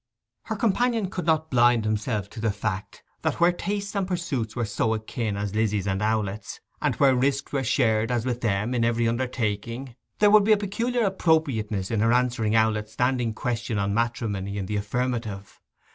[0.45, 4.65] Her companion could not blind himself to the fact that where tastes and pursuits were
[4.65, 8.83] so akin as Lizzy's and Owlett's, and where risks were shared, as with them, in
[8.83, 13.93] every undertaking, there would be a peculiar appropriateness in her answering Owlett's standing question on
[13.93, 15.61] matrimony in the affirmative.